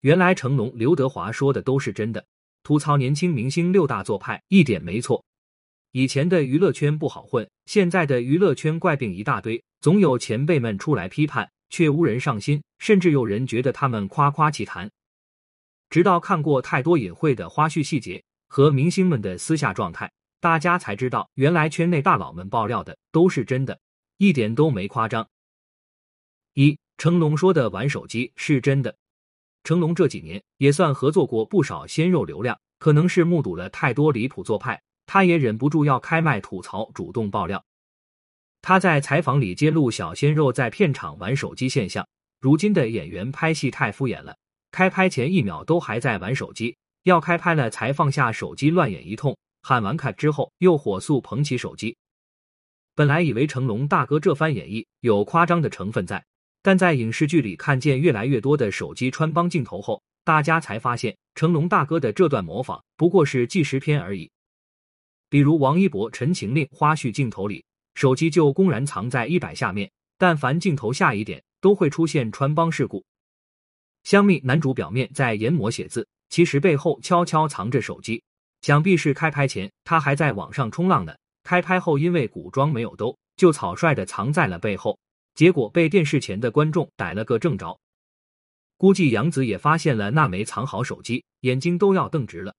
[0.00, 2.24] 原来成龙、刘德华说的都是真的，
[2.62, 5.24] 吐槽年轻明星六大做派一点没错。
[5.92, 14.90] 以前的娱乐圈不好混，现在的娱乐圈怪病一大堆，总有前辈们出来批判，却无人上心，甚至有人觉得他们夸夸其谈。
[15.90, 23.80] 直到看过太多隐晦的花絮细节和明星们的私下状态，大家才知道，原来圈内大佬们爆料的都是真的，
[24.18, 25.26] 一点都没夸张。
[26.52, 28.94] 一成龙说的玩手机是真的，
[29.68, 34.80] 成龙这几年也算合作过不少鲜肉流量，可能是目睹了太多离谱做派。
[35.04, 37.62] 他也忍不住要开麦吐槽，主动爆料。
[38.62, 42.08] 他在采访里揭露小鲜肉在片场玩手机现象。
[42.40, 44.38] 如今的演员拍戏太敷衍了，
[44.70, 51.94] 开拍前一秒都还在玩手机，要开拍了才放下手机乱演一通，喊完卡之后又火速捧起手机。
[52.94, 56.24] 本来以为成龙大哥这番演绎有夸张的成分在，
[56.62, 64.30] 但在影视剧里看见越来越多的手机穿帮镜头后，大家才发现成龙大哥的这段模仿不过是纪实片而已。
[65.30, 73.04] 比如王一博《陈情令》花絮镜头里，手机就公然藏在衣摆下面，但凡镜头下一点，都会出现穿帮事故。
[74.04, 78.22] 香蜜男主表面在研磨写字，其实背后悄悄藏着手机，
[78.62, 81.14] 想必是开拍前他还在网上冲浪呢。
[81.44, 84.98] 开拍后因为古装没有兜，就草率的藏在了背后，
[85.38, 87.78] 结果被电视前的观众逮了个正着。
[88.76, 92.56] 估计杨紫也发现了那枚藏好手机，眼睛都要瞪直了。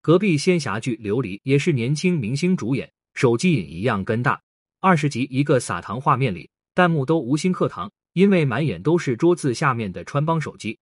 [0.00, 4.40] 隔壁仙侠剧《琉璃》也是年轻明星主演，手机瘾一样跟大。
[4.78, 10.78] 二十集一个撒糖画面里，弹幕都无心课堂，因为满眼都是桌子下面的穿帮手机。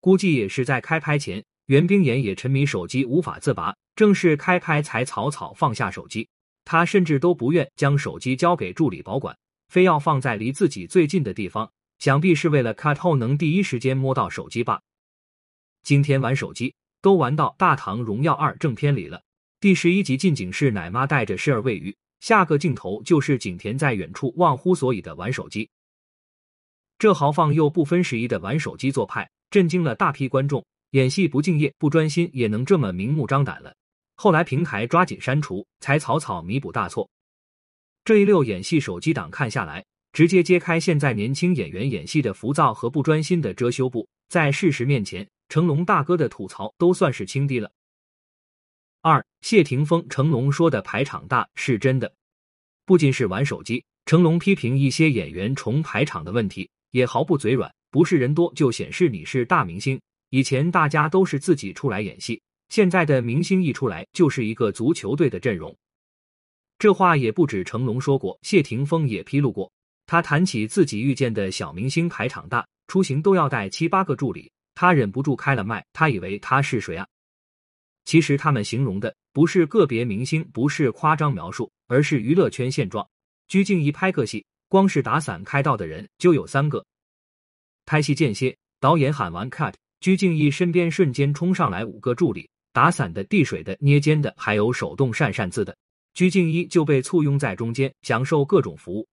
[0.00, 6.28] 估计也是在开拍前，袁冰妍也沉迷手机无法自拔，正是开拍才草草放下手机。
[6.64, 14.80] 他甚至都不愿将手机交给助理保管，非要放在离自己最近的地方，想必是为了 cut 后能第一时间摸到手机吧。
[15.82, 16.74] 今天玩手机。
[17.00, 19.22] 都玩到《大唐荣耀二》正片里了。
[19.60, 25.70] 第十一集近景是奶妈带着诗儿喂鱼，下个镜头就是景甜在远处忘乎所以的玩手机。
[26.98, 30.64] 这豪放又不分时宜的玩手机做派，震惊了大批观众。
[30.90, 33.72] 演戏不敬业、不专心，也能这么明目张胆了。
[34.16, 37.08] 后来平台抓紧删除，才草草弥补大错。
[38.08, 44.08] 这一溜演戏手机党看下来，直接揭开现在年轻演员演戏的浮躁和不专心的遮羞布。
[44.30, 45.28] 在事实面前。
[45.50, 47.70] 成龙大哥的吐槽都算是轻敌了。
[49.02, 52.10] 二，谢霆锋成龙说的排场大是真的，
[52.86, 60.00] 不仅是玩手机，成龙批评一些演员重排场的问题也毫不嘴软，不是人多就显示你是大明星。
[60.30, 62.40] 以前大家都是自己出来演戏，
[62.70, 65.76] 现在的明星一出来就是一个足球队的阵容。
[66.78, 69.70] 这话也不止成龙说过，谢霆锋也披露过。
[70.06, 74.50] 他谈起自己遇见的小明星排场大，出行都要带七八个助理。
[74.74, 77.04] 他忍不住开了麦，他以为他是谁啊？
[78.04, 83.06] 其实他们形容的不是个别明星，不是夸张描述，而是娱乐圈现状。
[83.48, 86.84] 鞠婧祎拍个戏，光是打伞开道的人就有三个。
[87.86, 95.76] 拍戏间歇，导演喊完 cut，鞠婧祎身边瞬间冲上来五个助理，打伞的、递水的、捏肩的，还有手动扇扇子的。
[96.18, 99.06] 鞠婧祎就被簇拥在中间，享受各种服务。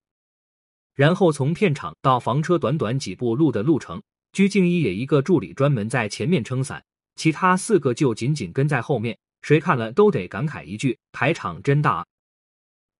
[0.92, 4.02] 然后从片场到房车，短短几步路的路程。
[4.32, 6.84] 鞠婧祎也一个助理专门在前面撑伞，
[7.14, 9.16] 其他四个就紧紧跟在后面。
[9.42, 11.98] 谁看了都得感慨一句：排场真大。
[11.98, 12.06] 啊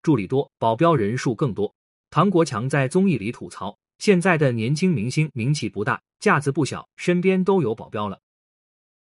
[0.03, 1.75] 助理多，保镖人数更多。
[2.09, 8.21] 唐国强在综艺里吐槽，现在的年轻明星名气不大，架子不小，身边都有保镖了。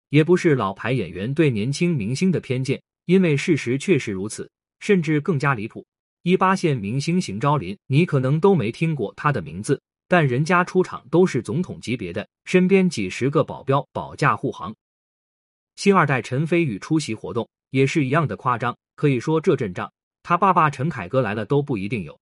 [0.09, 4.50] 也不是老牌演员对年轻明星的偏见，因为事实确实如此，
[4.80, 5.86] 甚至更加离谱。
[6.24, 9.82] 一八线明星邢昭林，你可能都没听过他的名字。
[10.10, 14.74] 但人家出场都是总统级别的，身边几十个保镖保驾护航。
[15.76, 19.92] 星二代陈飞宇出席活动也是一样的夸张，可以说这阵仗
[20.24, 22.18] 他爸爸陈凯歌来了都不一定有。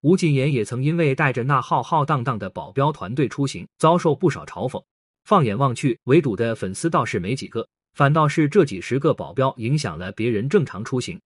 [0.00, 4.82] 吴谨言也曾因为带着那浩浩荡荡的保镖团队出行，遭受不少嘲讽。
[5.24, 11.20] 放眼望去，围堵的粉丝倒是没几个，反倒是这几十个保镖影响了别人正常出行。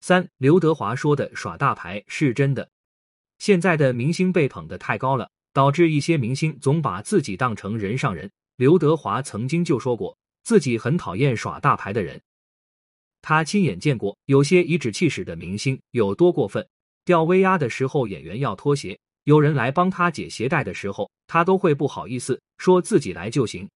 [0.00, 2.68] 三，刘德华说的耍大牌是真的。
[3.38, 8.30] 现在的明星被捧得太高了，导致一些明星总把自己当成人上人。
[8.56, 12.20] 刘德华曾经就说过，自己很讨厌耍大牌的人。
[13.22, 16.66] 他亲眼见过有些颐指气使的明星有多过分。
[17.04, 23.68] 吊威亚的时候，演员要脱鞋，有人来帮他解鞋带的时候，他都会不好意思说自己来就行。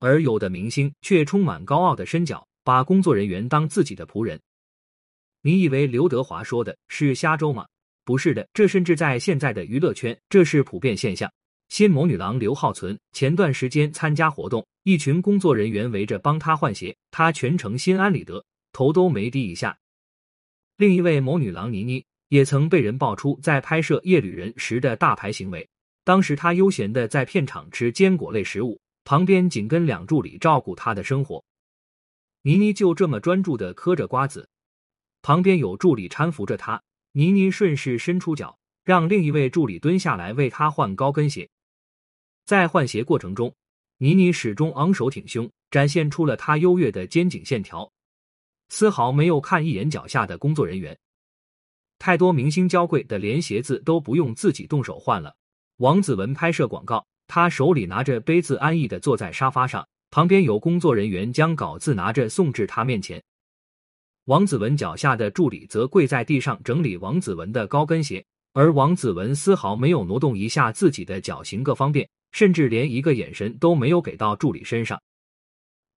[0.00, 4.40] 而有的明星却充满高傲的身脚，把工作人员当自己的仆人。
[5.42, 7.66] 你以为刘德华说的是瞎诌吗？
[8.04, 11.30] 不是的，这甚至在现在的娱乐圈，这是普遍现象。
[11.68, 19.78] 新魔女郎刘浩存前段时间参加活动，一群工作人员围着帮他换鞋，他全程心安理得，头都没低一下。
[20.76, 25.68] 另一位魔女郎倪妮也曾被人爆出在拍摄《夜旅人》时的大牌行为，
[26.04, 31.42] 当时她悠闲的在片场吃坚果类食物，旁边紧跟两助理照顾她的生活。
[32.42, 34.48] 倪妮就这么专注的嗑着瓜子，
[35.22, 36.82] 旁边有助理搀扶着她，
[37.12, 41.48] 倪妮顺势伸出脚，让另一位助理蹲下来为她换高跟鞋。
[42.46, 43.54] 在换鞋过程中，
[43.98, 47.90] 倪妮始终昂首挺胸，展现出了她优越的肩颈线条，
[48.68, 50.98] 丝毫没有看一眼脚下的工作人员。
[51.98, 55.36] 太多明星娇贵的连鞋子都不用自己动手换了。
[55.76, 59.86] 王子文拍摄广告，他手里拿着杯子，安逸的坐在沙发上。
[60.10, 63.22] 旁边有工作人员将稿子拿着送至他面前，
[64.30, 75.02] 王子文脚下的助理则跪在地上整理王子文的高跟鞋，而王子文丝毫没有挪动一下自己的脚型，各方便，甚至连一个眼神都没有给到助理身上。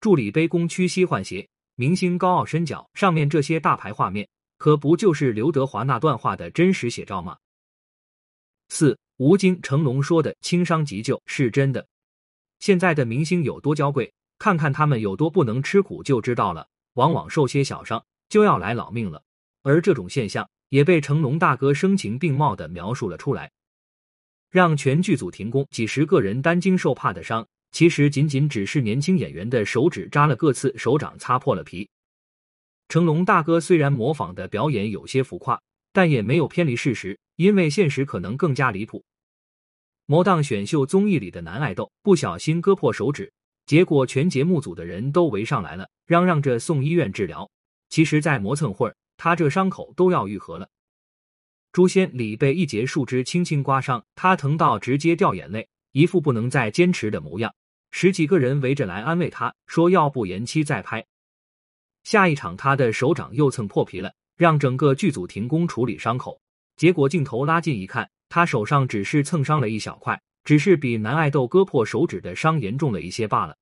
[0.01, 4.27] 助理卑躬屈膝换鞋，明星高傲伸脚，上面这些大牌画面，
[4.57, 7.37] 可不就是刘德华那段话的真实写照吗？
[8.69, 11.85] 四吴京、成龙说的轻伤急救是真的。
[12.57, 16.67] 现在的明星有多娇贵，看看他们有多不能吃苦就知道了。
[16.95, 19.23] 往往受些小伤就要来老命了，
[19.61, 23.51] 而这种现象也被成龙大哥声情并茂的描述了出来，
[24.49, 31.89] 让全剧组停工，几十个人担惊受怕的伤，其实仅仅只是年轻演员的手指扎了个刺，手掌擦破了皮。
[32.89, 35.59] 成龙大哥虽然模仿的表演有些浮夸，
[35.91, 39.03] 但也没有偏离事实，因为现实可能更加离谱。
[40.05, 43.31] 某档选秀综艺里的男爱豆不小心割破手指，
[43.65, 47.49] 结果全节目组的人都围上来了，嚷嚷着送医院治疗。
[47.93, 50.67] 其实再磨蹭会儿，他这伤口都要愈合了。
[51.71, 57.53] 诛仙里被一节树枝轻轻刮伤，他疼到直接掉眼泪，一副不能再坚持的模样。
[57.91, 61.05] 十几个人围着来安慰他，说要不延期再拍。
[62.03, 66.41] 下一场他的手掌又蹭破皮了，让整个剧组停工处理伤口。
[66.75, 68.09] 结果镜头拉近一看。
[68.27, 73.55] 他手上只是蹭伤了一小块，只是比男爱豆割破手指的伤严重了一些罢了。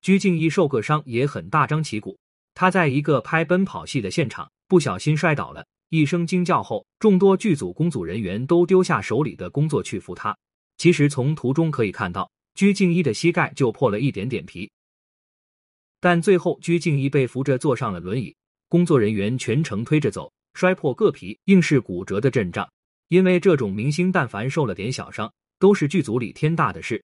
[0.00, 2.16] 鞠婧祎受个伤也很大张旗鼓，
[2.60, 10.36] 他在一个拍奔跑戏的现场不小心摔倒了，一声惊叫后，众多剧组工作人员都丢下手里的工作去扶他。
[10.76, 14.70] 其实从图中可以看到，鞠婧祎的膝盖就破了一点点皮，
[16.00, 18.36] 但最后鞠婧祎被扶着坐上了轮椅，
[18.68, 22.70] 工作人员全程推着走，摔破个皮硬是骨折的阵仗。
[23.08, 27.02] 因为这种明星，但凡受了点小伤，都是剧组里天大的事。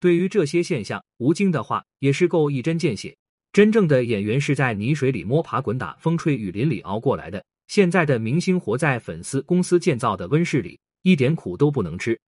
[0.00, 3.16] 对于这些现象，吴京的话也是够一针见血。
[3.52, 7.44] 真正的演员是在泥水里摸爬滚打、风吹雨淋里熬过来的。
[7.66, 12.18] 现在的明星活在粉丝公司建造的温室里，一点苦都不能吃。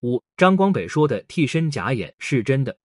[0.00, 2.76] 五张光北说的替身假演是真的。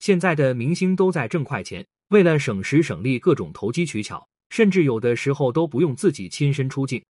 [0.00, 7.02] 现在的明星都在挣快钱，为了省时省力，各种投机取巧，甚至有的时候都不用自己亲身出镜。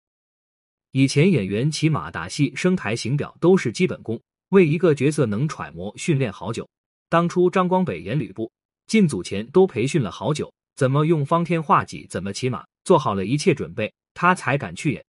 [0.91, 6.69] 以前演员骑马、打戏、升台、行表都是基本功，为一个角色能揣摩训练好久。
[7.09, 8.51] 当初张光北演吕布，
[8.87, 15.05] 进组前都培训了好久，怎么用方天画戟，怎么骑马，做好了一切准备，他才敢去演。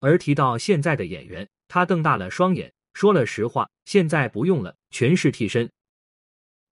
[0.00, 5.70] 而提到现在的演员，他瞪大了双眼，说了实话：现在不用了，全是替身。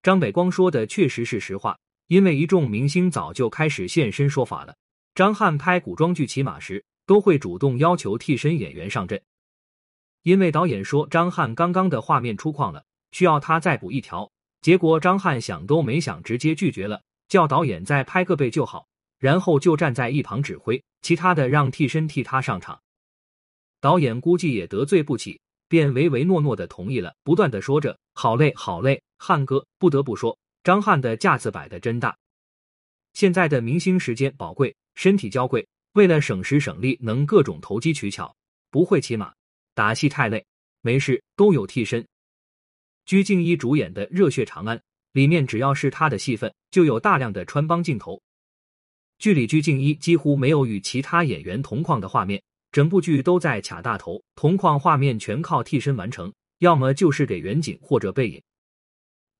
[0.03, 4.75] 张北光说的确实是实话，因为一众明星早就开始现身说法了。
[5.15, 6.83] 张翰拍古装剧骑马时。
[7.09, 9.19] 都会主动要求替身演员上阵，
[10.21, 14.31] 因为导演说张翰刚刚的画面出框了，需要他再补一条。
[14.61, 18.87] 结果张翰想都没想，直接拒绝了，叫导演再拍个背就好，
[19.17, 22.79] 然后就站在一旁指挥，其他的让替身替他上场。
[23.79, 25.39] 导演估计也得罪不起，
[25.69, 29.01] 便唯唯诺诺的同意了，不断的说着好累好累。
[29.17, 32.17] 汉哥不得不说，张翰的架子摆的真大。
[33.13, 35.65] 现在的明星时间宝贵，身体娇贵。
[35.93, 38.33] 为了省时省力，能各种投机取巧，
[38.69, 39.33] 不会骑马
[39.73, 40.45] 打戏太累，
[40.81, 42.05] 没事都有替身。
[43.09, 44.77] 鞠婧祎主演的《热血长安》
[45.13, 48.21] 里面，只要是她的戏份，就有大量的穿帮镜头。
[49.17, 52.39] 剧里鞠婧祎几乎没有与其他演员同框的画面，
[52.71, 58.39] 整部剧都在卡大头，同框画面全靠替身完成，要么就是给远景或者背影。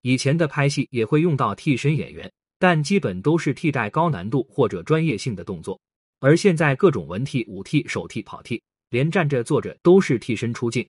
[0.01, 5.79] 以前的拍戏也会用到替身演员，但基本都是替代高难度或者专业性的动作。
[6.21, 8.59] 而现在各种文替、武替、手替、跑替，
[8.89, 10.83] 连站着、坐着都是替身出镜。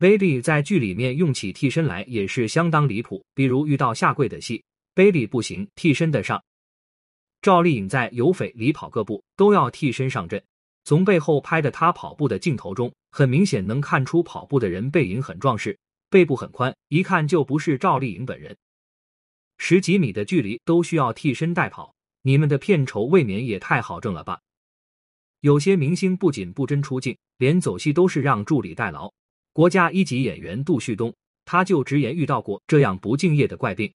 [0.00, 4.64] Baby 在剧里面用起替身来也是相当离谱，比如遇到下跪的戏
[4.94, 6.38] ，，Baby 不行，替身的上；
[7.42, 10.42] 赵丽颖在有匪里跑个步都要替身上阵。
[10.84, 15.78] 从背后拍的他跑步的镜头中，很明显能看出跑步的人背影很壮实，
[16.08, 18.56] 背部很宽，一看就不是赵丽颖本人。
[19.58, 24.40] 十几米的距离都需要替身代跑，你们的片酬未免也太好挣了吧？
[25.40, 29.12] 有些明星不仅不真出镜，连走戏都是让助理代劳。
[29.52, 31.14] 国家一级演员杜旭东，
[31.44, 33.92] 他就直言遇到过这样不敬业的怪病。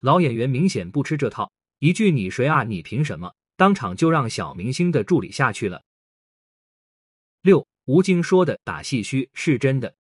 [0.00, 5.82] 老演员明显不吃这套，一句“你谁啊，你凭什么”，当场就让小明星的助理下去了。
[7.42, 9.94] 六，吴京说的打戏虚是真的，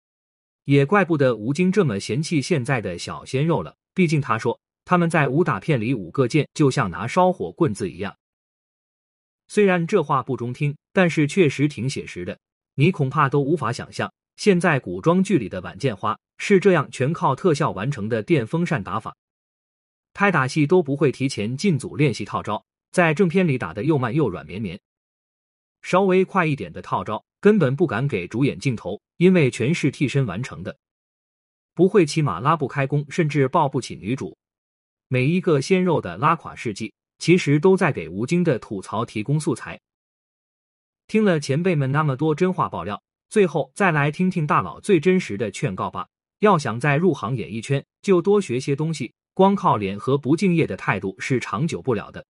[0.65, 3.75] 也怪不得吴京这么嫌弃现在的小鲜肉了。
[3.93, 8.15] 毕竟他说他们在武打片里舞个剑就像拿烧火棍子一样。
[9.47, 12.39] 虽然这话不中听，但是确实挺写实的。
[12.75, 14.13] 你恐怕都无法想象。
[14.37, 19.15] 现在古装剧里的晚剑花是这样全靠特效完成的电风扇打法，
[20.13, 24.79] 拍打戏都不会提前进组练习套招，在正片里打的又慢又软绵绵。
[25.81, 30.77] 稍微快一点的套招根本不敢给主演镜头，因为全是替身完成的，
[31.73, 34.37] 不会骑马拉不开弓，甚至抱不起女主。
[35.07, 39.79] 每一个鲜肉的拉垮事迹，其实都在给吴京的吐槽提供素材。
[41.07, 43.01] 听了前辈们那么多真话爆料。
[43.29, 46.07] 最后再来听听大佬最真实的劝告吧。
[46.39, 49.13] 要想再入行演艺圈，就多学些东西。
[49.33, 52.25] 光靠脸和不敬业的态度是长久不了的。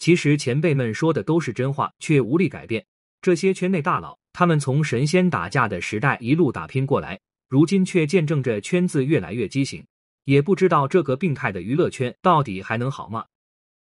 [0.00, 2.84] 其实前辈们说的都是真话，却无力改变。
[3.22, 9.86] 这些圈内大佬，他们从神仙打架的时代一路打拼过来，如今却见证着圈子越来越畸形，
[10.24, 13.24] 也不知道这个病态的娱乐圈到底还能好吗？